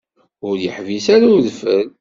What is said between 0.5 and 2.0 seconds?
yeḥbis ara udfel.